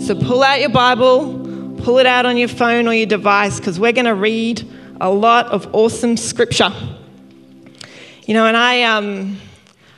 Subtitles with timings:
[0.00, 1.32] So, pull out your Bible,
[1.78, 4.70] pull it out on your phone or your device, because we're going to read
[5.00, 6.70] a lot of awesome scripture.
[8.26, 9.38] You know, and I, um,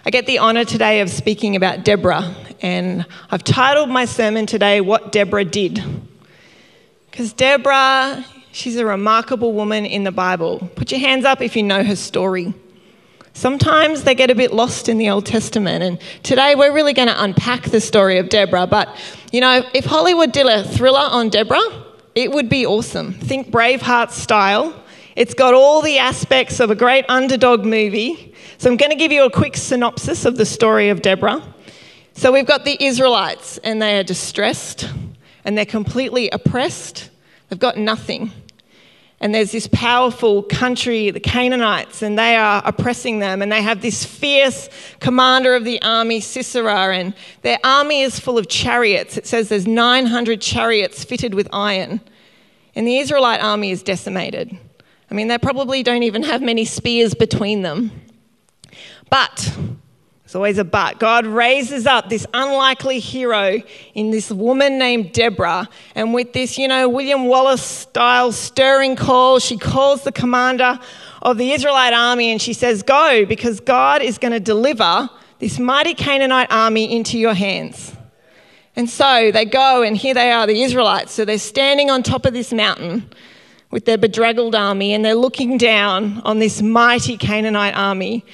[0.06, 2.32] I get the honor today of speaking about Deborah.
[2.62, 5.82] And I've titled my sermon today, What Deborah Did.
[7.10, 10.70] Because Deborah, she's a remarkable woman in the Bible.
[10.76, 12.54] Put your hands up if you know her story.
[13.32, 15.82] Sometimes they get a bit lost in the Old Testament.
[15.82, 18.68] And today we're really going to unpack the story of Deborah.
[18.68, 18.88] But,
[19.32, 23.12] you know, if Hollywood did a thriller on Deborah, it would be awesome.
[23.12, 24.72] Think Braveheart style.
[25.16, 28.34] It's got all the aspects of a great underdog movie.
[28.58, 31.42] So I'm going to give you a quick synopsis of the story of Deborah.
[32.14, 34.88] So we've got the Israelites, and they are distressed,
[35.44, 37.10] and they're completely oppressed.
[37.48, 38.32] They've got nothing.
[39.20, 43.42] And there's this powerful country, the Canaanites, and they are oppressing them.
[43.42, 48.38] And they have this fierce commander of the army, Sisera, and their army is full
[48.38, 49.18] of chariots.
[49.18, 52.00] It says there's 900 chariots fitted with iron.
[52.74, 54.56] And the Israelite army is decimated.
[55.10, 57.90] I mean, they probably don't even have many spears between them.
[59.10, 59.56] But
[60.22, 60.98] there's always a but.
[60.98, 63.62] God raises up this unlikely hero
[63.94, 65.68] in this woman named Deborah.
[65.94, 70.80] And with this, you know, William Wallace style stirring call, she calls the commander
[71.22, 75.58] of the Israelite army and she says, Go, because God is going to deliver this
[75.58, 77.92] mighty Canaanite army into your hands.
[78.74, 81.12] And so they go, and here they are, the Israelites.
[81.12, 83.08] So they're standing on top of this mountain
[83.70, 88.24] with their bedraggled army, and they're looking down on this mighty Canaanite army.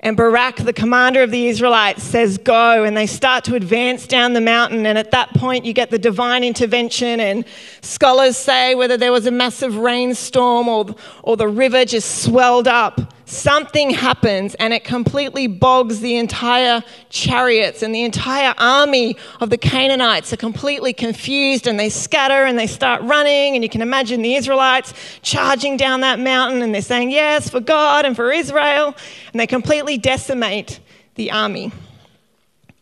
[0.00, 2.84] And Barak, the commander of the Israelites, says, Go.
[2.84, 4.86] And they start to advance down the mountain.
[4.86, 7.18] And at that point, you get the divine intervention.
[7.18, 7.44] And
[7.80, 13.12] scholars say whether there was a massive rainstorm or, or the river just swelled up,
[13.28, 17.82] something happens and it completely bogs the entire chariots.
[17.82, 22.66] And the entire army of the Canaanites are completely confused and they scatter and they
[22.66, 23.54] start running.
[23.54, 27.60] And you can imagine the Israelites charging down that mountain and they're saying, Yes, for
[27.60, 28.96] God and for Israel.
[29.32, 30.80] And they completely decimate
[31.16, 31.72] the army.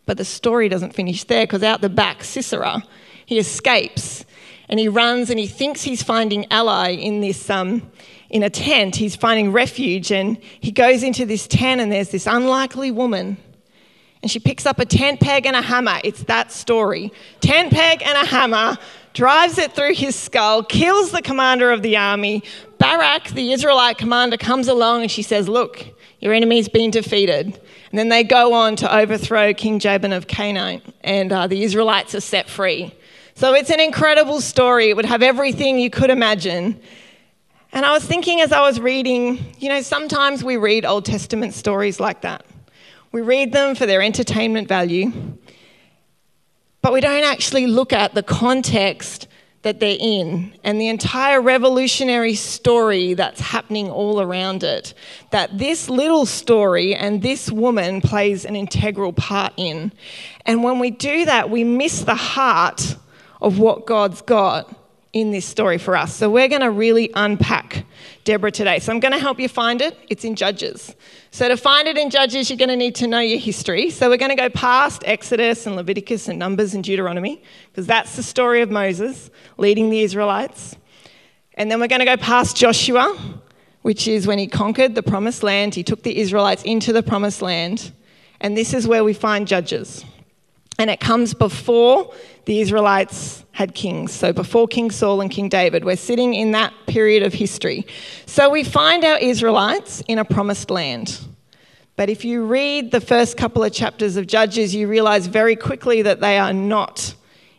[0.06, 2.84] But the story doesn't finish there because out the back, Sisera,
[3.24, 4.24] he escapes
[4.68, 7.90] and he runs and he thinks he's finding ally in this um,
[8.30, 8.96] in a tent.
[8.96, 13.36] He's finding refuge and he goes into this tent and there's this unlikely woman.
[14.22, 16.00] And she picks up a tent peg and a hammer.
[16.02, 17.12] It's that story.
[17.40, 18.78] Tent peg and a hammer,
[19.16, 22.42] drives it through his skull, kills the commander of the army.
[22.78, 25.86] Barak, the Israelite commander, comes along and she says, Look,
[26.20, 27.46] your enemy's been defeated.
[27.90, 32.14] And then they go on to overthrow King Jabin of Canaan, and uh, the Israelites
[32.14, 32.92] are set free.
[33.34, 34.90] So it's an incredible story.
[34.90, 36.80] It would have everything you could imagine.
[37.72, 41.54] And I was thinking as I was reading, you know, sometimes we read Old Testament
[41.54, 42.46] stories like that.
[43.12, 45.12] We read them for their entertainment value,
[46.82, 49.28] but we don't actually look at the context
[49.62, 54.94] that they're in and the entire revolutionary story that's happening all around it.
[55.32, 59.92] That this little story and this woman plays an integral part in.
[60.44, 62.96] And when we do that, we miss the heart
[63.40, 64.72] of what God's got
[65.16, 66.14] in this story for us.
[66.14, 67.86] So we're going to really unpack
[68.24, 68.80] Deborah today.
[68.80, 69.96] So I'm going to help you find it.
[70.10, 70.94] It's in Judges.
[71.30, 73.88] So to find it in Judges, you're going to need to know your history.
[73.88, 78.14] So we're going to go past Exodus and Leviticus and Numbers and Deuteronomy, because that's
[78.14, 80.76] the story of Moses leading the Israelites.
[81.54, 83.16] And then we're going to go past Joshua,
[83.80, 85.74] which is when he conquered the promised land.
[85.74, 87.90] He took the Israelites into the promised land.
[88.42, 90.04] And this is where we find Judges.
[90.78, 92.12] And it comes before
[92.46, 94.12] the Israelites had kings.
[94.12, 97.86] So before King Saul and King David, we're sitting in that period of history.
[98.24, 101.20] So we find our Israelites in a promised land.
[101.96, 106.02] But if you read the first couple of chapters of Judges, you realize very quickly
[106.02, 107.14] that they are not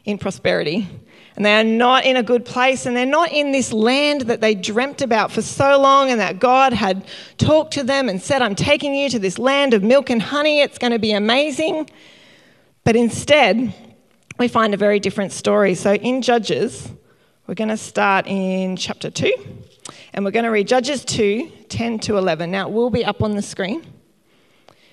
[0.06, 0.88] in prosperity.
[1.36, 4.42] And they are not in a good place, and they're not in this land that
[4.42, 7.06] they dreamt about for so long, and that God had
[7.38, 10.62] talked to them and said, I'm taking you to this land of milk and honey,
[10.62, 11.90] it's going to be amazing.
[12.84, 13.72] But instead,
[14.38, 15.76] we find a very different story.
[15.76, 16.90] So in Judges,
[17.48, 19.34] we're going to start in chapter 2,
[20.14, 22.52] and we're going to read Judges 2 10 to 11.
[22.52, 23.86] Now, it will be up on the screen.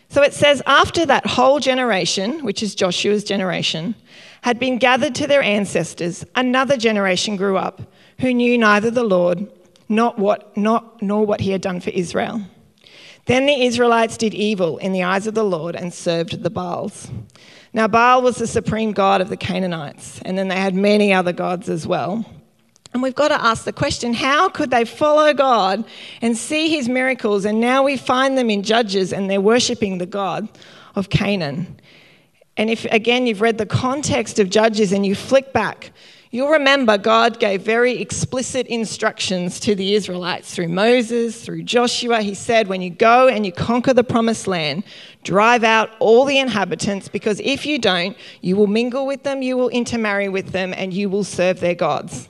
[0.08, 3.94] So it says, After that whole generation, which is Joshua's generation,
[4.42, 9.48] had been gathered to their ancestors, another generation grew up who knew neither the Lord
[9.88, 12.42] not what, not, nor what he had done for Israel.
[13.26, 17.10] Then the Israelites did evil in the eyes of the Lord and served the Baals.
[17.74, 21.32] Now, Baal was the supreme god of the Canaanites, and then they had many other
[21.32, 22.24] gods as well.
[22.92, 25.84] And we've got to ask the question how could they follow God
[26.22, 30.06] and see his miracles, and now we find them in Judges and they're worshipping the
[30.06, 30.48] God
[30.94, 31.80] of Canaan?
[32.56, 35.90] And if, again, you've read the context of Judges and you flick back,
[36.34, 42.22] you'll remember God gave very explicit instructions to the Israelites through Moses, through Joshua.
[42.22, 44.82] He said, When you go and you conquer the promised land,
[45.22, 49.56] drive out all the inhabitants, because if you don't, you will mingle with them, you
[49.56, 52.28] will intermarry with them, and you will serve their gods.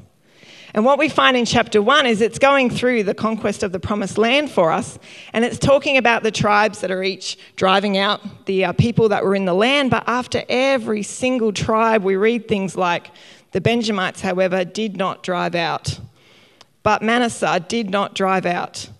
[0.74, 3.80] And what we find in chapter one is it's going through the conquest of the
[3.80, 4.98] promised land for us,
[5.32, 9.24] and it's talking about the tribes that are each driving out the uh, people that
[9.24, 9.90] were in the land.
[9.90, 13.10] But after every single tribe, we read things like
[13.54, 16.00] the Benjamites, however, did not drive out,
[16.82, 18.90] but Manasseh did not drive out.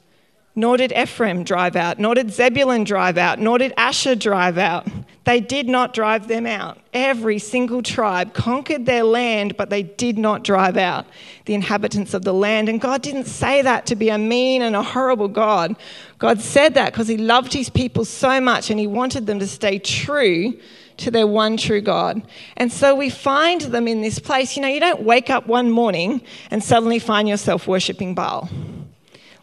[0.55, 4.87] Nor did Ephraim drive out, nor did Zebulun drive out, nor did Asher drive out.
[5.25, 6.79] They did not drive them out.
[6.93, 11.06] Every single tribe conquered their land, but they did not drive out
[11.47, 12.69] the inhabitants of the land.
[12.69, 15.75] And God didn't say that to be a mean and a horrible God.
[16.19, 19.49] God said that because He loved His people so much and He wanted them to
[19.49, 20.56] stay true
[20.99, 22.23] to their one true God.
[22.56, 24.56] And so we find them in this place.
[24.56, 28.49] You know, you don't wake up one morning and suddenly find yourself worshipping Baal.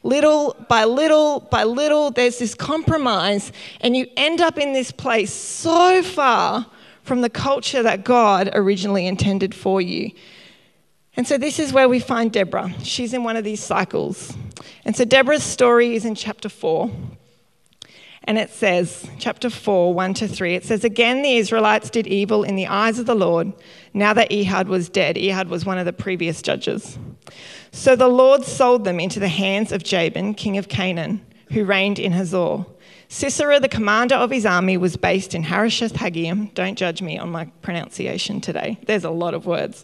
[0.03, 3.51] Little by little by little, there's this compromise,
[3.81, 6.65] and you end up in this place so far
[7.03, 10.11] from the culture that God originally intended for you.
[11.15, 12.73] And so, this is where we find Deborah.
[12.83, 14.35] She's in one of these cycles.
[14.85, 16.89] And so, Deborah's story is in chapter 4.
[18.25, 22.43] And it says, chapter 4, 1 to 3, it says, Again, the Israelites did evil
[22.43, 23.51] in the eyes of the Lord
[23.93, 25.17] now that Ehud was dead.
[25.17, 26.99] Ehud was one of the previous judges.
[27.71, 31.97] So the Lord sold them into the hands of Jabin, king of Canaan, who reigned
[31.97, 32.65] in Hazor.
[33.07, 36.53] Sisera, the commander of his army, was based in Harosheth Hagoyim.
[36.53, 38.77] Don't judge me on my pronunciation today.
[38.85, 39.83] There's a lot of words.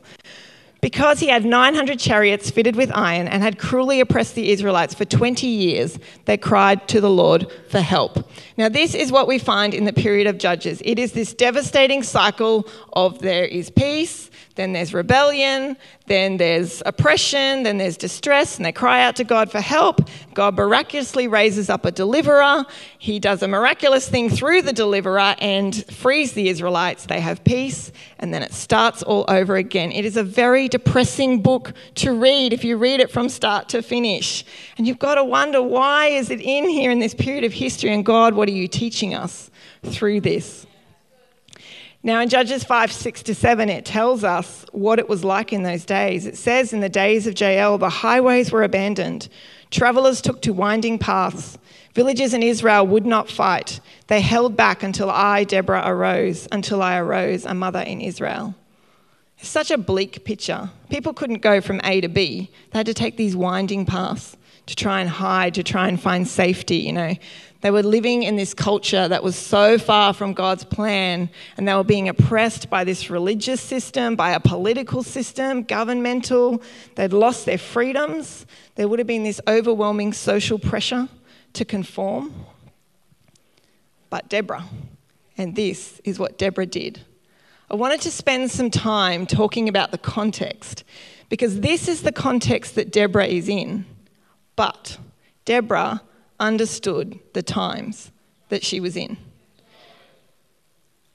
[0.81, 5.05] Because he had 900 chariots fitted with iron and had cruelly oppressed the Israelites for
[5.05, 8.29] 20 years, they cried to the Lord for help.
[8.57, 10.81] Now, this is what we find in the period of Judges.
[10.85, 15.77] It is this devastating cycle of there is peace, then there's rebellion,
[16.07, 20.09] then there's oppression, then there's distress, and they cry out to God for help.
[20.33, 22.65] God miraculously raises up a deliverer.
[22.97, 27.05] He does a miraculous thing through the deliverer and frees the Israelites.
[27.05, 29.93] They have peace, and then it starts all over again.
[29.93, 33.81] It is a very depressing book to read if you read it from start to
[33.81, 34.43] finish.
[34.77, 37.93] And you've got to wonder why is it in here in this period of history,
[37.93, 39.49] and God, what are you teaching us
[39.83, 40.66] through this?
[42.07, 45.63] Now, in Judges 5 6 to 7, it tells us what it was like in
[45.63, 46.25] those days.
[46.25, 49.27] It says, In the days of Jael, the highways were abandoned.
[49.71, 51.57] Travelers took to winding paths.
[51.95, 53.81] Villages in Israel would not fight.
[54.07, 58.55] They held back until I, Deborah, arose, until I arose, a mother in Israel.
[59.39, 60.69] It's such a bleak picture.
[60.89, 64.37] People couldn't go from A to B, they had to take these winding paths
[64.67, 67.15] to try and hide, to try and find safety, you know.
[67.67, 71.73] They were living in this culture that was so far from God's plan, and they
[71.73, 76.63] were being oppressed by this religious system, by a political system, governmental.
[76.95, 78.45] They'd lost their freedoms.
[78.75, 81.09] There would have been this overwhelming social pressure
[81.51, 82.33] to conform.
[84.09, 84.63] But Deborah,
[85.37, 87.01] and this is what Deborah did.
[87.69, 90.85] I wanted to spend some time talking about the context
[91.27, 93.85] because this is the context that Deborah is in.
[94.55, 94.97] But
[95.43, 96.01] Deborah
[96.39, 98.11] understood the times
[98.49, 99.17] that she was in.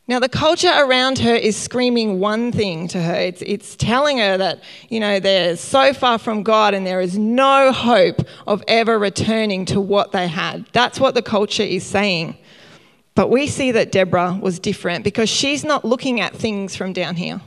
[0.08, 3.14] Now, the culture around her is screaming one thing to her.
[3.14, 7.16] It's, it's telling her that, you know, they're so far from God and there is
[7.16, 10.66] no hope of ever returning to what they had.
[10.72, 12.36] That's what the culture is saying.
[13.14, 17.14] But we see that Deborah was different because she's not looking at things from down
[17.14, 17.40] here.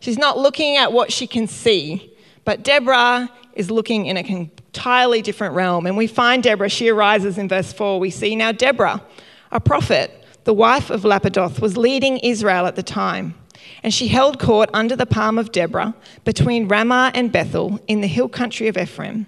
[0.00, 2.12] She's not looking at what she can see.
[2.44, 5.86] But Deborah is looking in a entirely different realm.
[5.86, 7.98] And we find Deborah, she arises in verse 4.
[7.98, 9.02] We see now Deborah,
[9.50, 13.34] a prophet, the wife of Lapidoth, was leading Israel at the time.
[13.82, 18.06] And she held court under the palm of Deborah between Ramah and Bethel in the
[18.06, 19.26] hill country of Ephraim.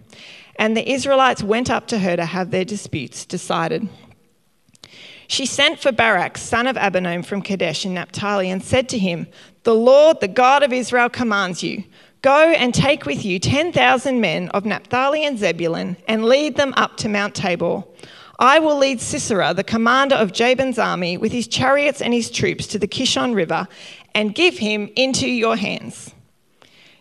[0.55, 3.89] And the Israelites went up to her to have their disputes decided.
[5.27, 9.27] She sent for Barak, son of Abinoam from Kadesh in Naphtali, and said to him,
[9.65, 11.83] The Lord, the God of Israel, commands you
[12.23, 16.99] Go and take with you 10,000 men of Naphtali and Zebulun and lead them up
[16.99, 17.83] to Mount Tabor.
[18.39, 22.67] I will lead Sisera, the commander of Jabin's army, with his chariots and his troops
[22.69, 23.67] to the Kishon River
[24.15, 26.15] and give him into your hands.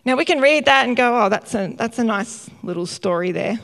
[0.06, 3.32] Now we can read that and go, oh, that's a, that's a nice little story
[3.32, 3.58] there.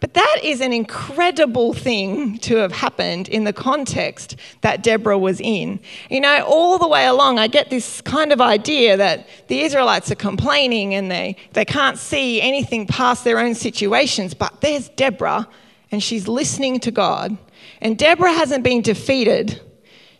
[0.00, 5.40] But that is an incredible thing to have happened in the context that Deborah was
[5.40, 5.80] in.
[6.10, 10.10] You know, all the way along, I get this kind of idea that the Israelites
[10.10, 14.34] are complaining and they, they can't see anything past their own situations.
[14.34, 15.48] But there's Deborah,
[15.90, 17.38] and she's listening to God.
[17.80, 19.60] And Deborah hasn't been defeated.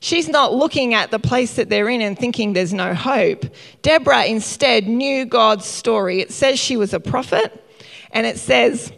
[0.01, 3.45] She's not looking at the place that they're in and thinking there's no hope.
[3.83, 6.21] Deborah instead knew God's story.
[6.21, 7.65] It says she was a prophet,
[8.13, 8.93] and it says,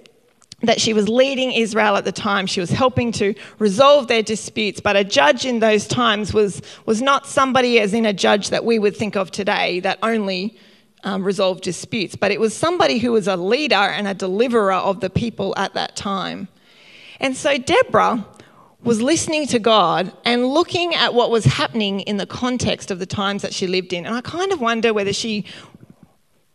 [0.63, 2.47] that she was leading Israel at the time.
[2.47, 4.81] She was helping to resolve their disputes.
[4.81, 8.65] But a judge in those times was, was not somebody, as in a judge that
[8.65, 10.57] we would think of today, that only
[11.05, 15.01] um, resolved disputes, but it was somebody who was a leader and a deliverer of
[15.01, 16.49] the people at that time.
[17.21, 18.27] And so Deborah
[18.83, 23.07] was listening to God and looking at what was happening in the context of the
[23.07, 24.05] times that she lived in.
[24.05, 25.45] And I kind of wonder whether she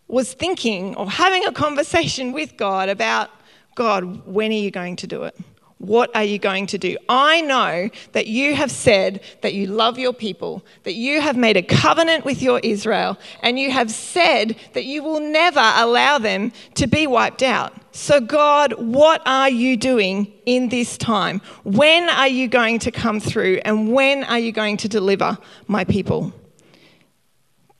[0.07, 3.29] was thinking or having a conversation with God about
[3.75, 5.35] God, when are you going to do it?
[5.81, 6.95] What are you going to do?
[7.09, 11.57] I know that you have said that you love your people, that you have made
[11.57, 16.51] a covenant with your Israel, and you have said that you will never allow them
[16.75, 17.73] to be wiped out.
[17.93, 21.41] So, God, what are you doing in this time?
[21.63, 25.35] When are you going to come through, and when are you going to deliver
[25.65, 26.31] my people?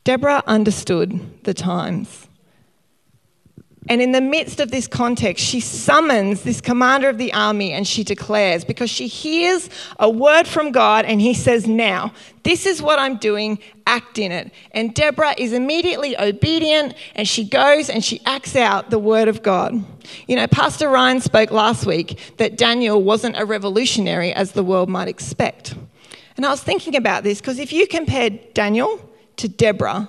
[0.02, 2.26] Deborah understood the times.
[3.88, 7.86] And in the midst of this context, she summons this commander of the army and
[7.86, 12.12] she declares, because she hears a word from God and he says, Now,
[12.44, 14.52] this is what I'm doing, act in it.
[14.70, 19.42] And Deborah is immediately obedient and she goes and she acts out the word of
[19.42, 19.84] God.
[20.28, 24.88] You know, Pastor Ryan spoke last week that Daniel wasn't a revolutionary as the world
[24.90, 25.74] might expect.
[26.36, 29.00] And I was thinking about this because if you compared Daniel
[29.36, 30.08] to Deborah,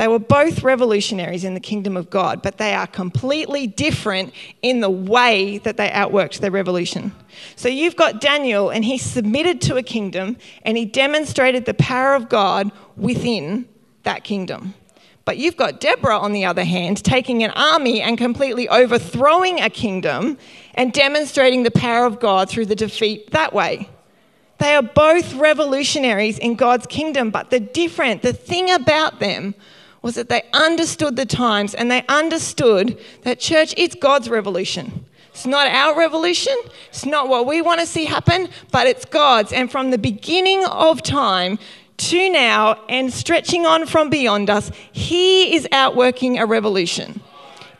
[0.00, 4.80] they were both revolutionaries in the kingdom of God, but they are completely different in
[4.80, 7.12] the way that they outworked their revolution.
[7.54, 12.14] So you've got Daniel, and he submitted to a kingdom and he demonstrated the power
[12.14, 13.68] of God within
[14.04, 14.72] that kingdom.
[15.26, 19.68] But you've got Deborah, on the other hand, taking an army and completely overthrowing a
[19.68, 20.38] kingdom
[20.72, 23.90] and demonstrating the power of God through the defeat that way.
[24.60, 29.54] They are both revolutionaries in God's kingdom, but the different, the thing about them
[30.02, 35.04] was that they understood the times and they understood that church, it's God's revolution.
[35.30, 36.56] It's not our revolution.
[36.88, 39.52] It's not what we want to see happen, but it's God's.
[39.52, 41.58] And from the beginning of time
[41.98, 47.20] to now and stretching on from beyond us, He is outworking a revolution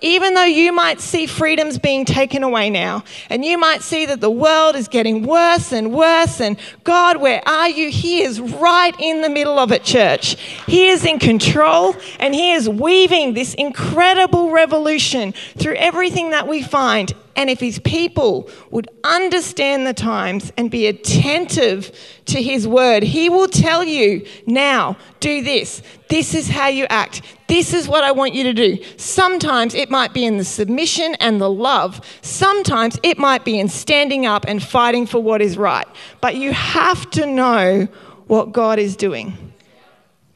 [0.00, 4.20] even though you might see freedoms being taken away now, and you might see that
[4.20, 7.90] the world is getting worse and worse, and God, where are you?
[7.90, 10.36] He is right in the middle of it, church.
[10.66, 16.62] He is in control, and He is weaving this incredible revolution through everything that we
[16.62, 17.12] find.
[17.40, 21.90] And if his people would understand the times and be attentive
[22.26, 25.82] to his word, he will tell you now, do this.
[26.10, 27.22] This is how you act.
[27.48, 28.76] This is what I want you to do.
[28.98, 32.04] Sometimes it might be in the submission and the love.
[32.20, 35.88] Sometimes it might be in standing up and fighting for what is right.
[36.20, 37.88] But you have to know
[38.26, 39.54] what God is doing.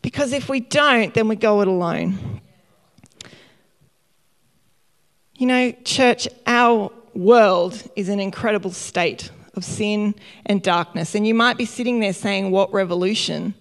[0.00, 2.40] Because if we don't, then we go it alone.
[5.36, 10.14] You know, church, our world is an incredible state of sin
[10.46, 11.16] and darkness.
[11.16, 13.54] And you might be sitting there saying, What revolution?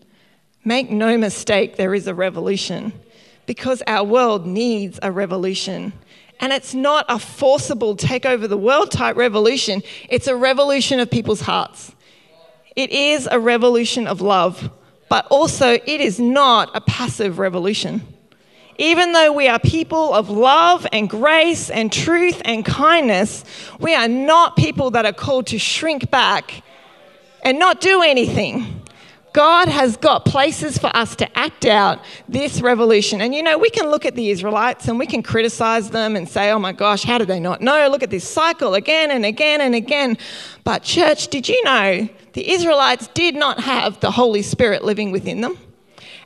[0.64, 2.94] Make no mistake, there is a revolution
[3.48, 5.94] because our world needs a revolution.
[6.40, 11.10] And it's not a forcible take over the world type revolution, it's a revolution of
[11.10, 11.92] people's hearts.
[12.76, 14.70] It is a revolution of love,
[15.10, 18.13] but also it is not a passive revolution
[18.78, 23.44] even though we are people of love and grace and truth and kindness,
[23.80, 26.64] we are not people that are called to shrink back
[27.44, 28.82] and not do anything.
[29.34, 32.00] God has got places for us to act out
[32.30, 33.20] this revolution.
[33.20, 36.30] And you know, we can look at the Israelites and we can criticize them and
[36.30, 37.88] say, oh my gosh, how did they not know?
[37.90, 40.20] Look at this cycle again and again and again.
[40.64, 45.42] But, church, did you know the Israelites did not have the Holy Spirit living within
[45.42, 45.58] them?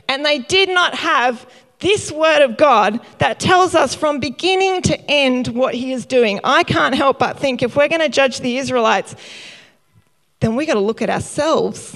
[0.10, 1.48] And they did not have
[1.80, 6.40] this word of God that tells us from beginning to end what he is doing.
[6.44, 9.16] I can't help but think if we're going to judge the Israelites,
[10.40, 11.96] then we've got to look at ourselves.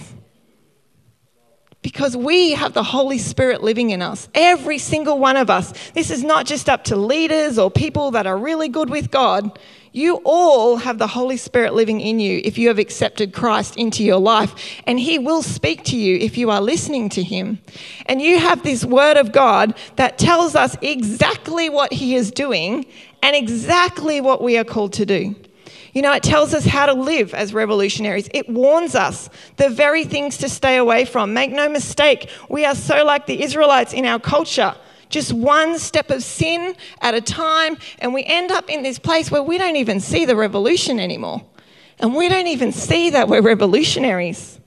[1.81, 5.73] Because we have the Holy Spirit living in us, every single one of us.
[5.91, 9.57] This is not just up to leaders or people that are really good with God.
[9.93, 14.05] You all have the Holy Spirit living in you if you have accepted Christ into
[14.05, 14.55] your life.
[14.87, 17.59] And He will speak to you if you are listening to Him.
[18.05, 22.85] And you have this Word of God that tells us exactly what He is doing
[23.21, 25.35] and exactly what we are called to do.
[25.93, 28.29] You know, it tells us how to live as revolutionaries.
[28.33, 31.33] It warns us the very things to stay away from.
[31.33, 34.73] Make no mistake, we are so like the Israelites in our culture.
[35.11, 39.29] Just one step of sin at a time, and we end up in this place
[39.29, 41.45] where we don't even see the revolution anymore.
[41.99, 44.59] And we don't even see that we're revolutionaries.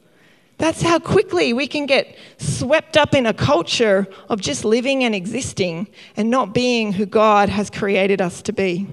[0.59, 5.15] That's how quickly we can get swept up in a culture of just living and
[5.15, 8.87] existing and not being who God has created us to be.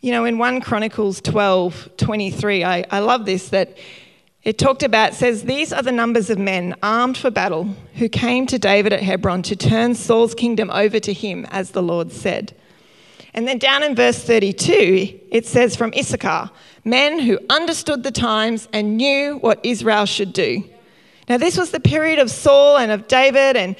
[0.00, 3.76] You know, in 1 Chronicles 12 23, I, I love this that
[4.44, 8.46] it talked about, says, These are the numbers of men armed for battle who came
[8.48, 12.52] to David at Hebron to turn Saul's kingdom over to him, as the Lord said.
[13.34, 16.50] And then down in verse 32, it says from Issachar,
[16.84, 20.68] men who understood the times and knew what Israel should do.
[21.28, 23.76] Now, this was the period of Saul and of David, and,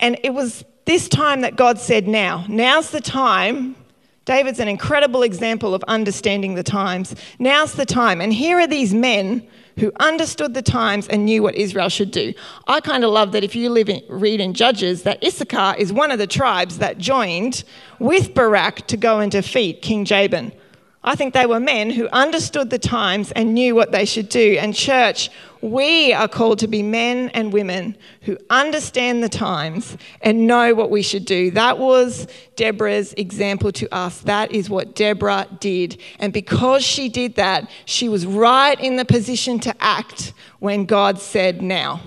[0.00, 3.76] and it was this time that God said, Now, now's the time.
[4.24, 7.14] David's an incredible example of understanding the times.
[7.38, 8.20] Now's the time.
[8.20, 9.48] And here are these men
[9.80, 12.32] who understood the times and knew what Israel should do.
[12.68, 16.10] I kind of love that if you in, read in Judges, that Issachar is one
[16.10, 17.64] of the tribes that joined
[17.98, 20.52] with Barak to go and defeat King Jabin.
[21.02, 24.58] I think they were men who understood the times and knew what they should do.
[24.60, 25.30] And, church,
[25.62, 30.90] we are called to be men and women who understand the times and know what
[30.90, 31.52] we should do.
[31.52, 34.20] That was Deborah's example to us.
[34.20, 35.98] That is what Deborah did.
[36.18, 41.18] And because she did that, she was right in the position to act when God
[41.18, 42.02] said, Now.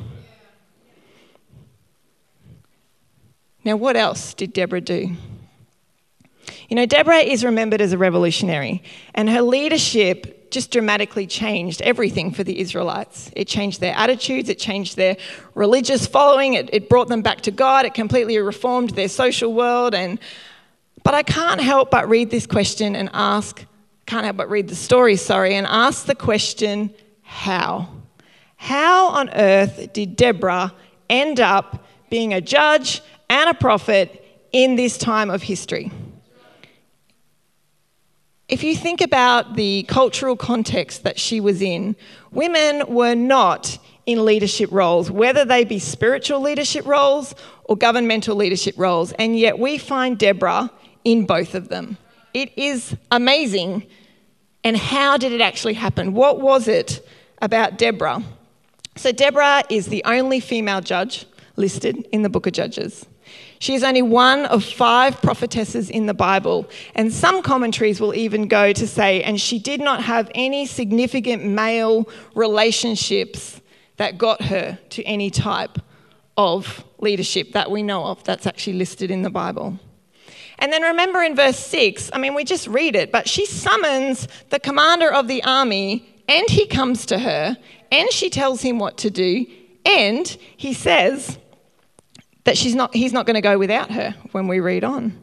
[3.65, 5.15] Now, what else did Deborah do?
[6.73, 8.81] You know, Deborah is remembered as a revolutionary,
[9.13, 13.29] and her leadership just dramatically changed everything for the Israelites.
[13.35, 15.17] It changed their attitudes, it changed their
[15.53, 19.93] religious following, it, it brought them back to God, it completely reformed their social world.
[19.93, 20.19] And
[21.03, 23.63] but I can't help but read this question and ask,
[24.07, 27.87] can't help but read the story, sorry, and ask the question, how?
[28.55, 30.73] How on earth did Deborah
[31.07, 35.91] end up being a judge and a prophet in this time of history?
[38.53, 41.95] If you think about the cultural context that she was in,
[42.29, 48.75] women were not in leadership roles, whether they be spiritual leadership roles or governmental leadership
[48.77, 50.69] roles, and yet we find Deborah
[51.03, 51.97] in both of them.
[52.35, 53.87] It is amazing.
[54.63, 56.13] And how did it actually happen?
[56.13, 57.03] What was it
[57.41, 58.21] about Deborah?
[58.97, 63.07] So, Deborah is the only female judge listed in the book of Judges.
[63.63, 68.49] She is only one of five prophetesses in the Bible, and some commentaries will even
[68.49, 73.61] go to say, and she did not have any significant male relationships
[73.95, 75.79] that got her to any type
[76.35, 79.79] of leadership that we know of that's actually listed in the Bible.
[80.59, 84.27] And then remember in verse 6, I mean, we just read it, but she summons
[84.49, 87.57] the commander of the army, and he comes to her,
[87.93, 89.45] and she tells him what to do,
[89.85, 91.37] and he says,
[92.43, 95.17] that she's not, he's not going to go without her when we read on.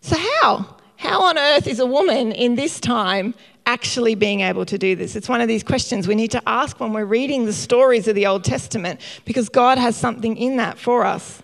[0.00, 0.76] So, how?
[0.96, 3.34] How on earth is a woman in this time
[3.66, 5.16] actually being able to do this?
[5.16, 8.14] It's one of these questions we need to ask when we're reading the stories of
[8.14, 11.42] the Old Testament because God has something in that for us.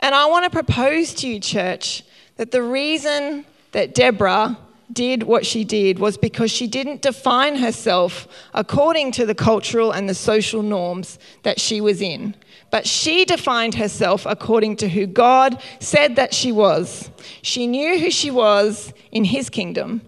[0.00, 2.04] And I want to propose to you, church,
[2.36, 4.56] that the reason that Deborah
[4.92, 10.08] did what she did was because she didn't define herself according to the cultural and
[10.08, 12.34] the social norms that she was in
[12.70, 17.10] but she defined herself according to who God said that she was.
[17.42, 20.02] She knew who she was in His kingdom,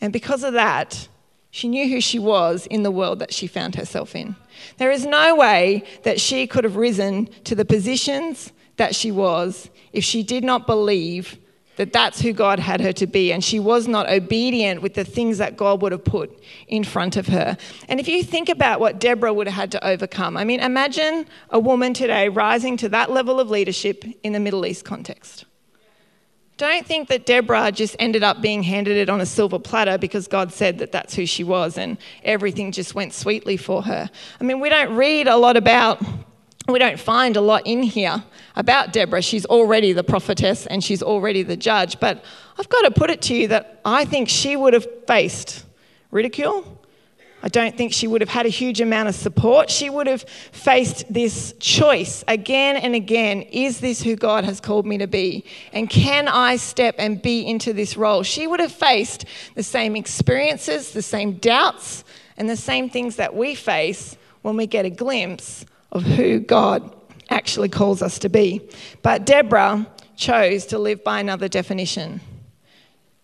[0.00, 1.08] and because of that,
[1.50, 4.34] she knew who she was in the world that she found herself in.
[4.78, 9.70] There is no way that she could have risen to the positions that she was
[9.92, 11.38] if she did not believe
[11.76, 15.04] that that's who God had her to be, and she was not obedient with the
[15.04, 17.56] things that God would have put in front of her.
[17.88, 21.26] And if you think about what Deborah would have had to overcome, I mean, imagine
[21.50, 25.44] a woman today rising to that level of leadership in the Middle East context.
[26.56, 30.28] Don't think that Deborah just ended up being handed it on a silver platter because
[30.28, 34.08] God said that that's who she was and everything just went sweetly for her.
[34.40, 36.00] I mean, we don't read a lot about
[36.68, 38.24] we don't find a lot in here
[38.56, 39.20] about Deborah.
[39.20, 42.00] She's already the prophetess and she's already the judge.
[42.00, 42.24] But
[42.58, 45.64] I've got to put it to you that I think she would have faced
[46.10, 46.80] ridicule.
[47.42, 49.68] I don't think she would have had a huge amount of support.
[49.68, 54.86] She would have faced this choice again and again is this who God has called
[54.86, 55.44] me to be?
[55.74, 58.22] And can I step and be into this role?
[58.22, 62.04] She would have faced the same experiences, the same doubts,
[62.38, 66.94] and the same things that we face when we get a glimpse of who God
[67.30, 68.60] actually calls us to be.
[69.02, 72.20] But Deborah, chose to live by another definition.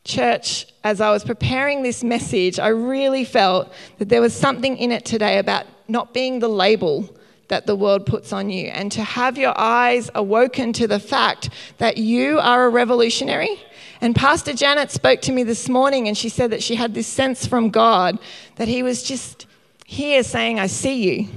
[0.04, 4.92] Church, as I was preparing this message, I really felt that there was something in
[4.92, 7.08] it today about not being the label
[7.48, 11.50] that the world puts on you and to have your eyes awoken to the fact
[11.78, 13.60] that you are a revolutionary.
[14.00, 17.08] And Pastor Janet spoke to me this morning and she said that she had this
[17.08, 18.18] sense from God
[18.56, 19.46] that He was just
[19.84, 21.28] here saying, I see you,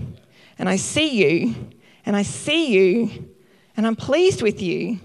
[0.58, 1.56] and I see you,
[2.06, 3.30] and I see you,
[3.76, 5.00] and I'm pleased with you.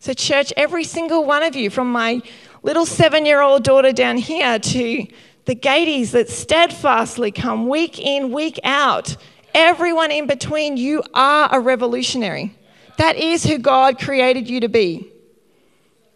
[0.00, 2.22] So, church, every single one of you, from my
[2.62, 5.06] little seven year old daughter down here to
[5.46, 9.16] the gaties that steadfastly come week in, week out,
[9.54, 12.54] everyone in between, you are a revolutionary.
[12.98, 15.10] That is who God created you to be.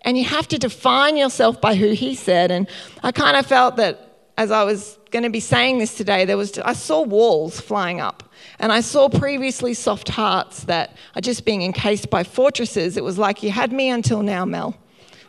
[0.02, 2.50] And you have to define yourself by who He said.
[2.50, 2.68] And
[3.02, 6.36] I kind of felt that as I was going to be saying this today, there
[6.36, 8.31] was I saw walls flying up.
[8.58, 12.96] And I saw previously soft hearts that are just being encased by fortresses.
[12.96, 14.76] It was like you had me until now, Mel.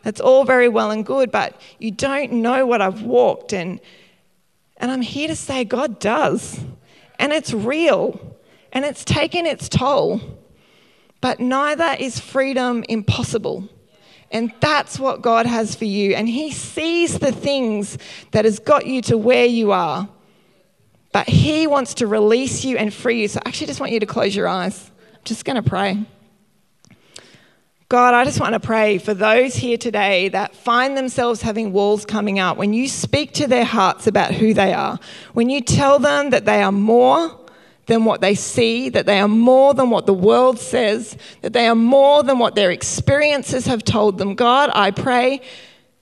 [0.04, 3.54] That's all very well and good, but you don't know what I've walked.
[3.54, 3.80] And,
[4.78, 6.60] and I'm here to say God does.
[7.20, 8.38] And it's real.
[8.74, 10.22] And it's taken its toll.
[11.22, 13.70] But neither is freedom impossible.
[14.30, 16.16] And that's what God has for you.
[16.16, 17.98] And He sees the things
[18.32, 20.10] that has got you to where you are.
[21.14, 23.28] But He wants to release you and free you.
[23.30, 24.92] So I actually just want you to close your eyes.
[25.14, 26.06] I'm just going to pray.
[27.88, 32.06] God, I just want to pray for those here today that find themselves having walls
[32.06, 32.58] coming up.
[32.58, 35.00] When you speak to their hearts about who they are,
[35.34, 37.40] when you tell them that they are more
[37.86, 41.68] than what they see, that they are more than what the world says, that they
[41.68, 44.34] are more than what their experiences have told them.
[44.34, 45.42] God, I pray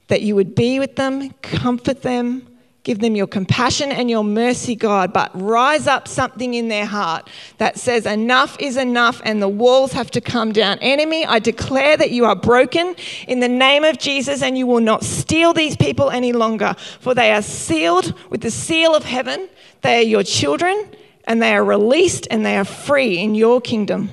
[0.07, 2.47] that you would be with them, comfort them,
[2.83, 7.29] give them your compassion and your mercy, God, but rise up something in their heart
[7.57, 10.79] that says, Enough is enough and the walls have to come down.
[10.79, 12.95] Enemy, I declare that you are broken
[13.27, 17.13] in the name of Jesus and you will not steal these people any longer, for
[17.13, 19.47] they are sealed with the seal of heaven.
[19.81, 20.89] They are your children
[21.25, 24.09] and they are released and they are free in your kingdom.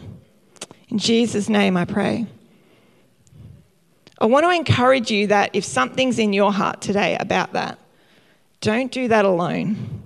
[0.89, 2.27] In Jesus' name, I pray.
[4.21, 7.79] I want to encourage you that if something's in your heart today about that,
[8.61, 9.99] don't do that alone.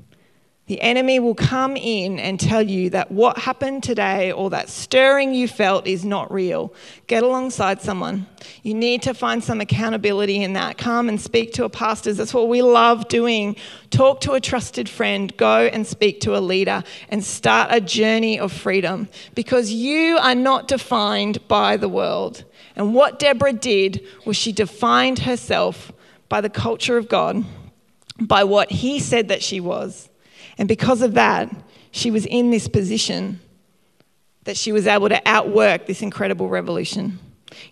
[0.67, 5.35] The enemy will come in and tell you that what happened today or that stirring
[5.35, 6.73] you felt is not real.
[7.09, 8.27] Get alongside someone.
[8.63, 10.79] You need to find some accountability in that.
[10.79, 12.15] Come and speak to a pastor.
[12.15, 13.57] That's what we love doing.
[13.91, 15.37] Talk to a trusted friend.
[15.37, 20.37] Go and speak to a leader and start a journey of freedom because you are
[20.37, 22.45] not defined by the world.
[22.77, 25.93] And what Deborah did was she defined herself
[26.29, 27.45] by the culture of God,
[28.21, 30.09] by what he said that she was.
[30.59, 31.51] And because of that,
[31.91, 33.41] she was in this position
[34.45, 37.19] that she was able to outwork this incredible revolution.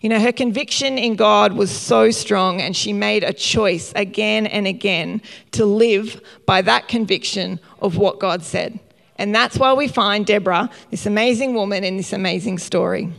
[0.01, 4.47] You know, her conviction in God was so strong, and she made a choice again
[4.47, 5.23] and again
[5.53, 8.79] to live by that conviction of what God said.
[9.17, 13.13] And that's why we find Deborah, this amazing woman, in this amazing story.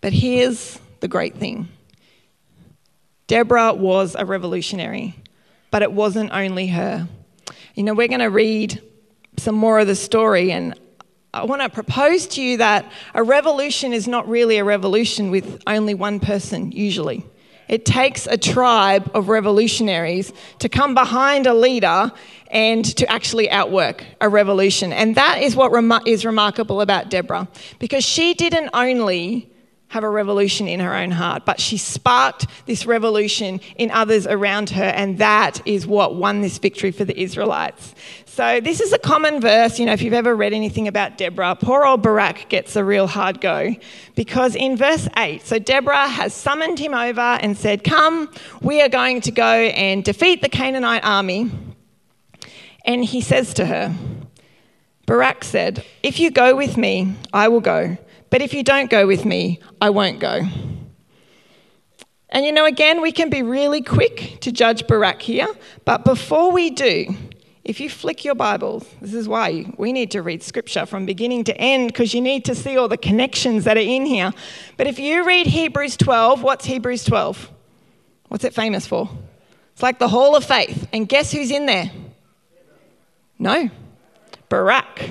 [0.00, 1.68] But here's the great thing
[3.26, 5.16] Deborah was a revolutionary,
[5.70, 7.08] but it wasn't only her.
[7.74, 8.80] You know, we're going to read
[9.36, 10.78] some more of the story, and
[11.32, 15.62] I want to propose to you that a revolution is not really a revolution with
[15.66, 17.24] only one person, usually.
[17.66, 22.12] It takes a tribe of revolutionaries to come behind a leader
[22.50, 24.92] and to actually outwork a revolution.
[24.92, 29.50] And that is what is remarkable about Deborah, because she didn't only
[29.94, 34.70] have a revolution in her own heart, but she sparked this revolution in others around
[34.70, 37.94] her, and that is what won this victory for the Israelites.
[38.26, 39.78] So, this is a common verse.
[39.78, 43.06] You know, if you've ever read anything about Deborah, poor old Barak gets a real
[43.06, 43.76] hard go
[44.16, 48.28] because in verse 8, so Deborah has summoned him over and said, Come,
[48.62, 51.52] we are going to go and defeat the Canaanite army.
[52.84, 53.94] And he says to her,
[55.06, 57.96] Barak said, If you go with me, I will go.
[58.34, 60.40] But if you don't go with me, I won't go.
[62.30, 65.46] And you know, again, we can be really quick to judge Barak here,
[65.84, 67.14] but before we do,
[67.62, 71.44] if you flick your Bibles, this is why we need to read scripture from beginning
[71.44, 74.32] to end because you need to see all the connections that are in here.
[74.76, 77.52] But if you read Hebrews 12, what's Hebrews 12?
[78.30, 79.08] What's it famous for?
[79.74, 80.88] It's like the hall of faith.
[80.92, 81.88] And guess who's in there?
[83.38, 83.70] No,
[84.48, 85.08] Barak.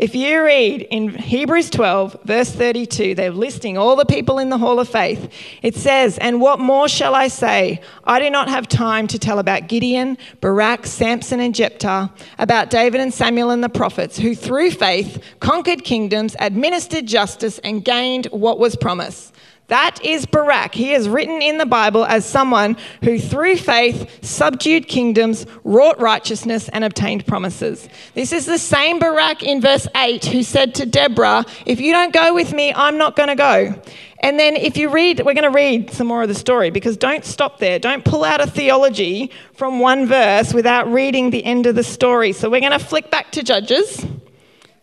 [0.00, 4.56] If you read in Hebrews 12, verse 32, they're listing all the people in the
[4.56, 5.30] hall of faith.
[5.60, 7.82] It says, And what more shall I say?
[8.04, 13.02] I do not have time to tell about Gideon, Barak, Samson, and Jephthah, about David
[13.02, 18.58] and Samuel and the prophets, who through faith conquered kingdoms, administered justice, and gained what
[18.58, 19.34] was promised.
[19.70, 20.74] That is Barak.
[20.74, 26.68] He is written in the Bible as someone who, through faith, subdued kingdoms, wrought righteousness,
[26.70, 27.88] and obtained promises.
[28.14, 32.12] This is the same Barak in verse 8 who said to Deborah, If you don't
[32.12, 33.80] go with me, I'm not going to go.
[34.18, 36.96] And then, if you read, we're going to read some more of the story because
[36.96, 37.78] don't stop there.
[37.78, 42.32] Don't pull out a theology from one verse without reading the end of the story.
[42.32, 44.04] So, we're going to flick back to Judges.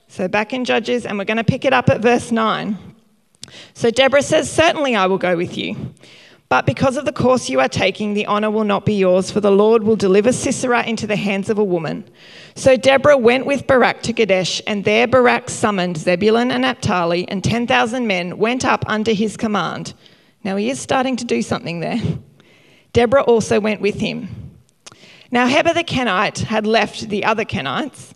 [0.08, 2.87] So, back in Judges, and we're going to pick it up at verse 9.
[3.73, 5.93] So Deborah says, Certainly I will go with you.
[6.49, 9.41] But because of the course you are taking, the honour will not be yours, for
[9.41, 12.10] the Lord will deliver Sisera into the hands of a woman.
[12.55, 17.43] So Deborah went with Barak to Kadesh, and there Barak summoned Zebulun and Naphtali, and
[17.43, 19.93] 10,000 men went up under his command.
[20.45, 21.99] Now he is starting to do something there.
[22.93, 24.29] Deborah also went with him.
[25.29, 28.13] Now Heber the Kenite had left the other Kenites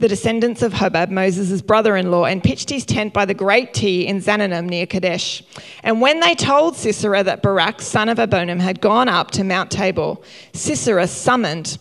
[0.00, 3.74] the descendants of Hobab, Moses' brother in law, and pitched his tent by the great
[3.74, 5.42] T in Zaanannim near Kadesh.
[5.82, 9.70] And when they told Sisera that Barak, son of Abinoam, had gone up to Mount
[9.70, 10.16] Tabor,
[10.54, 11.78] Sisera summoned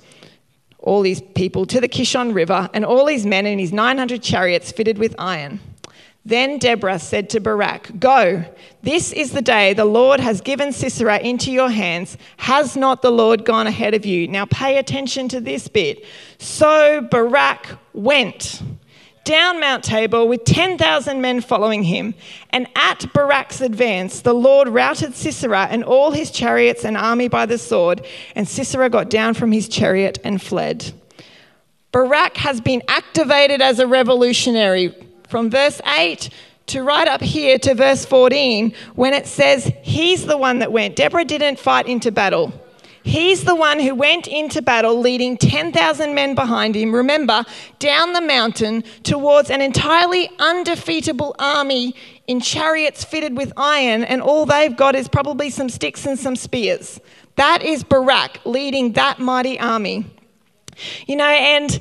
[0.79, 4.71] all these people to the Kishon River and all his men and his 900 chariots
[4.71, 5.61] fitted with iron.
[6.29, 8.45] Then Deborah said to Barak, Go,
[8.83, 12.19] this is the day the Lord has given Sisera into your hands.
[12.37, 14.27] Has not the Lord gone ahead of you?
[14.27, 16.05] Now pay attention to this bit.
[16.37, 18.61] So Barak went
[19.23, 22.13] down Mount Tabor with 10,000 men following him.
[22.51, 27.47] And at Barak's advance, the Lord routed Sisera and all his chariots and army by
[27.47, 28.05] the sword.
[28.35, 30.93] And Sisera got down from his chariot and fled.
[31.91, 34.93] Barak has been activated as a revolutionary
[35.29, 36.29] from verse 8
[36.67, 40.95] to right up here to verse 14 when it says he's the one that went.
[40.95, 42.53] Deborah didn't fight into battle.
[43.03, 47.43] He's the one who went into battle leading 10,000 men behind him, remember,
[47.79, 51.95] down the mountain towards an entirely undefeatable army
[52.27, 56.35] in chariots fitted with iron, and all they've got is probably some sticks and some
[56.35, 56.99] spears.
[57.37, 60.05] That is Barak leading that mighty army.
[61.07, 61.79] You know, and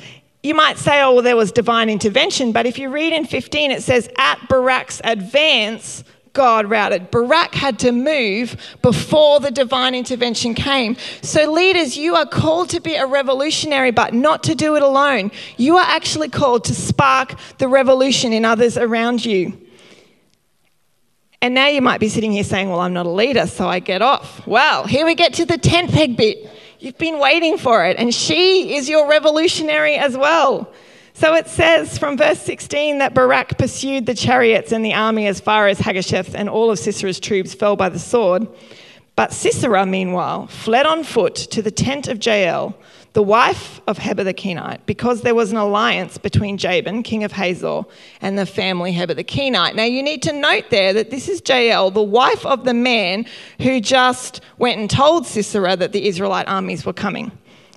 [0.49, 3.71] you might say, oh, well, there was divine intervention, but if you read in 15,
[3.71, 7.11] it says, at Barak's advance, God routed.
[7.11, 10.97] Barak had to move before the divine intervention came.
[11.21, 15.33] So, leaders, you are called to be a revolutionary, but not to do it alone.
[15.59, 19.61] You are actually called to spark the revolution in others around you.
[21.43, 23.81] And now you might be sitting here saying, Well, I'm not a leader, so I
[23.81, 24.47] get off.
[24.47, 26.49] Well, here we get to the 10th peg bit.
[26.81, 30.73] You've been waiting for it, and she is your revolutionary as well.
[31.12, 35.41] So it says from verse 16 that Barak pursued the chariots and the army as
[35.41, 38.47] far as Haggasheth, and all of Sisera's troops fell by the sword.
[39.17, 42.79] But Sisera, meanwhile, fled on foot to the tent of Jael,
[43.14, 47.33] the wife of Heber the Kenite, because there was an alliance between Jabin, king of
[47.33, 47.83] Hazor,
[48.21, 49.75] and the family Heber the Kenite.
[49.75, 53.27] Now, you need to note there that this is Jael, the wife of the man
[53.61, 57.33] who just went and told Sisera that the Israelite armies were coming.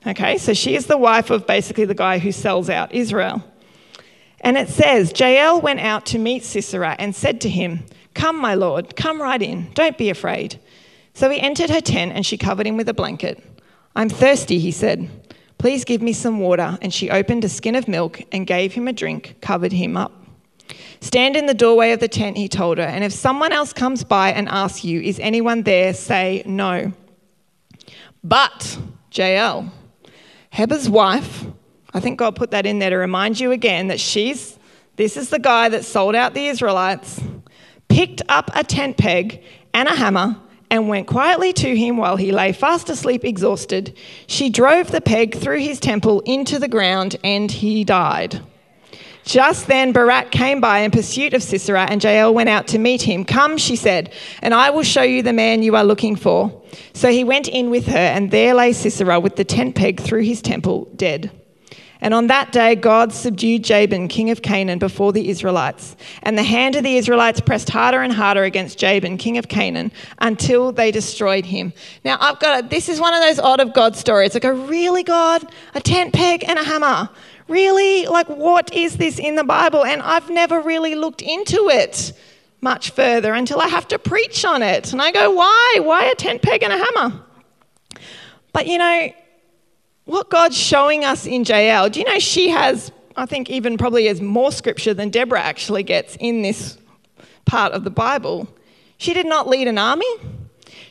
[0.05, 3.43] Okay, so she is the wife of basically the guy who sells out Israel.
[4.41, 8.55] And it says, Jael went out to meet Sisera and said to him, Come, my
[8.55, 10.59] lord, come right in, don't be afraid.
[11.13, 13.43] So he entered her tent and she covered him with a blanket.
[13.95, 15.09] I'm thirsty, he said.
[15.57, 16.77] Please give me some water.
[16.81, 20.11] And she opened a skin of milk and gave him a drink, covered him up.
[21.01, 24.03] Stand in the doorway of the tent, he told her, and if someone else comes
[24.03, 25.93] by and asks you, Is anyone there?
[25.93, 26.93] say no.
[28.23, 28.77] But,
[29.11, 29.71] Jael,
[30.51, 31.45] Heber's wife,
[31.93, 34.57] I think God put that in there to remind you again that she's,
[34.95, 37.19] this is the guy that sold out the Israelites,
[37.87, 40.37] picked up a tent peg and a hammer
[40.71, 43.95] and went quietly to him while he lay fast asleep, exhausted.
[44.25, 48.41] She drove the peg through his temple into the ground, and he died.
[49.23, 53.01] Just then Barak came by in pursuit of Sisera, and Jael went out to meet
[53.01, 53.25] him.
[53.25, 56.63] Come, she said, and I will show you the man you are looking for.
[56.93, 60.23] So he went in with her, and there lay Sisera with the tent peg through
[60.23, 61.29] his temple, dead.
[62.01, 65.95] And on that day, God subdued Jabin, king of Canaan, before the Israelites.
[66.23, 69.91] And the hand of the Israelites pressed harder and harder against Jabin, king of Canaan,
[70.17, 71.73] until they destroyed him.
[72.03, 74.35] Now, I've got a, this is one of those odd of God stories.
[74.35, 75.47] I go, really, God?
[75.75, 77.09] A tent peg and a hammer?
[77.47, 78.07] Really?
[78.07, 79.85] Like, what is this in the Bible?
[79.85, 82.13] And I've never really looked into it
[82.61, 84.91] much further until I have to preach on it.
[84.91, 85.79] And I go, why?
[85.81, 87.23] Why a tent peg and a hammer?
[88.53, 89.13] But you know,
[90.11, 94.09] what God's showing us in Jael, do you know she has, I think even probably
[94.09, 96.77] as more scripture than Deborah actually gets in this
[97.45, 98.47] part of the Bible.
[98.97, 100.13] She did not lead an army.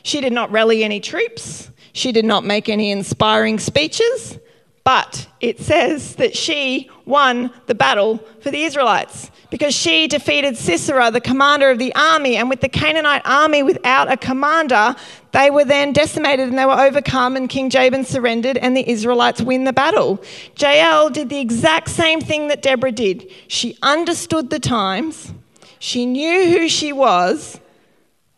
[0.03, 1.69] She did not rally any troops.
[1.93, 4.39] She did not make any inspiring speeches.
[4.83, 11.11] But it says that she won the battle for the Israelites because she defeated Sisera,
[11.11, 12.37] the commander of the army.
[12.37, 14.95] And with the Canaanite army without a commander,
[15.33, 19.41] they were then decimated and they were overcome, and King Jabin surrendered, and the Israelites
[19.41, 20.21] win the battle.
[20.57, 23.29] Jael did the exact same thing that Deborah did.
[23.47, 25.31] She understood the times,
[25.79, 27.59] she knew who she was,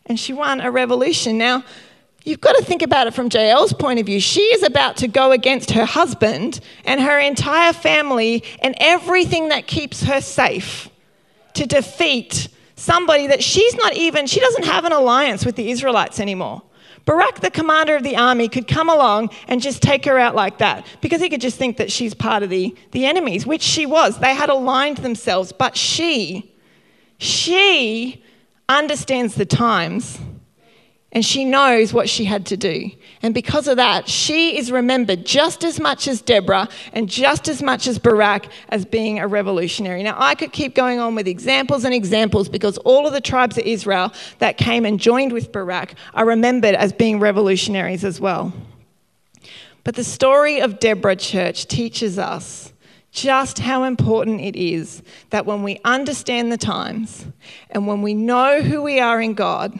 [0.06, 1.38] and she won a revolution.
[1.38, 1.64] Now,
[2.24, 4.18] You've got to think about it from Jael's point of view.
[4.18, 9.66] She is about to go against her husband and her entire family and everything that
[9.66, 10.88] keeps her safe
[11.52, 16.18] to defeat somebody that she's not even, she doesn't have an alliance with the Israelites
[16.18, 16.62] anymore.
[17.04, 20.56] Barak, the commander of the army, could come along and just take her out like
[20.58, 23.84] that because he could just think that she's part of the, the enemies, which she
[23.84, 24.18] was.
[24.18, 26.54] They had aligned themselves, but she,
[27.18, 28.24] she
[28.66, 30.18] understands the times
[31.14, 32.90] and she knows what she had to do.
[33.22, 37.62] And because of that, she is remembered just as much as Deborah and just as
[37.62, 40.02] much as Barak as being a revolutionary.
[40.02, 43.56] Now, I could keep going on with examples and examples because all of the tribes
[43.56, 48.52] of Israel that came and joined with Barak are remembered as being revolutionaries as well.
[49.84, 52.72] But the story of Deborah Church teaches us
[53.12, 57.26] just how important it is that when we understand the times
[57.70, 59.78] and when we know who we are in God,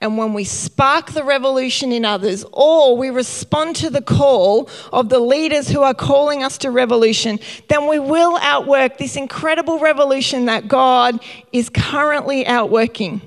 [0.00, 5.08] and when we spark the revolution in others, or we respond to the call of
[5.08, 10.46] the leaders who are calling us to revolution, then we will outwork this incredible revolution
[10.46, 11.20] that God
[11.52, 13.22] is currently outworking.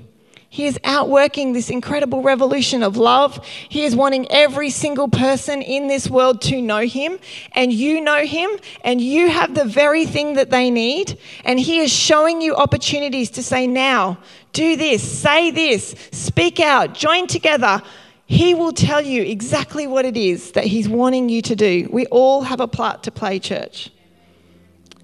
[0.52, 3.42] He is outworking this incredible revolution of love.
[3.46, 7.18] He is wanting every single person in this world to know Him,
[7.52, 8.50] and you know Him,
[8.84, 11.18] and you have the very thing that they need.
[11.46, 14.18] And He is showing you opportunities to say, Now,
[14.52, 17.82] do this, say this, speak out, join together.
[18.26, 21.88] He will tell you exactly what it is that He's wanting you to do.
[21.90, 23.90] We all have a part to play, church.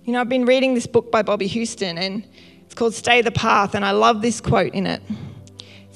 [0.04, 2.26] You know, I've been reading this book by Bobbie Houston, and
[2.64, 5.02] it's called Stay the Path, and I love this quote in it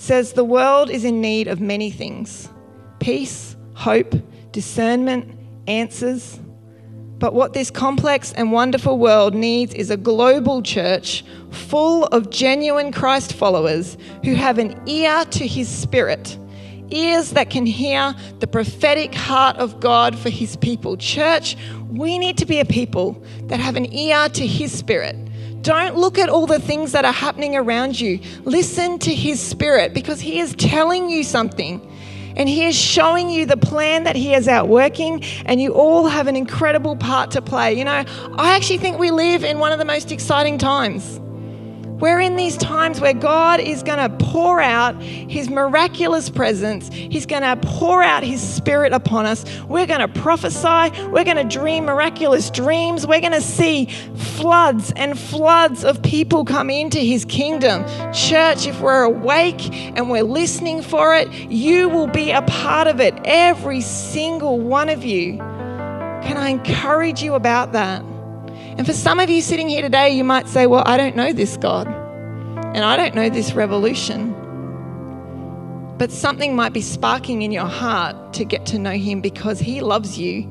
[0.02, 2.48] says the world is in need of many things
[2.98, 4.14] peace, hope,
[4.52, 6.38] discernment, answers.
[7.22, 12.90] But what this complex and wonderful world needs is a global church full of genuine
[12.90, 16.36] Christ followers who have an ear to his spirit,
[16.90, 20.96] ears that can hear the prophetic heart of God for his people.
[20.96, 21.56] Church,
[21.90, 25.14] we need to be a people that have an ear to his spirit
[25.62, 28.18] don't look at all the things that are happening around you.
[28.42, 31.80] Listen to His Spirit because He is telling you something.
[32.36, 36.06] And He is showing you the plan that He is out working, and you all
[36.06, 37.74] have an incredible part to play.
[37.74, 38.04] You know,
[38.38, 41.20] I actually think we live in one of the most exciting times.
[42.02, 46.88] We're in these times where God is going to pour out His miraculous presence.
[46.92, 49.44] He's going to pour out His Spirit upon us.
[49.68, 50.90] We're going to prophesy.
[51.10, 53.06] We're going to dream miraculous dreams.
[53.06, 53.86] We're going to see
[54.16, 57.84] floods and floods of people come into His kingdom.
[58.12, 63.00] Church, if we're awake and we're listening for it, you will be a part of
[63.00, 63.14] it.
[63.24, 65.36] Every single one of you.
[65.36, 68.04] Can I encourage you about that?
[68.76, 71.32] And for some of you sitting here today, you might say, Well, I don't know
[71.32, 74.34] this God, and I don't know this revolution.
[75.98, 79.80] But something might be sparking in your heart to get to know Him because He
[79.80, 80.48] loves you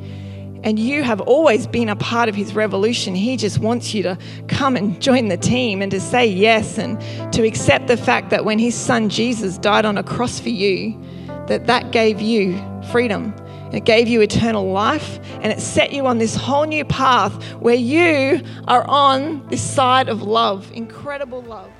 [0.63, 3.15] and you have always been a part of his revolution.
[3.15, 7.01] He just wants you to come and join the team and to say yes and
[7.33, 10.99] to accept the fact that when his son Jesus died on a cross for you,
[11.47, 13.33] that that gave you freedom
[13.71, 17.75] it gave you eternal life and it set you on this whole new path where
[17.75, 21.71] you are on this side of love, incredible love.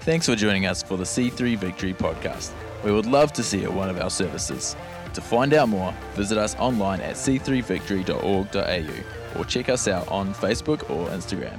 [0.00, 2.52] Thanks for joining us for the C3 Victory podcast.
[2.84, 4.76] We would love to see you at one of our services.
[5.14, 10.88] To find out more, visit us online at c3victory.org.au or check us out on Facebook
[10.90, 11.58] or Instagram.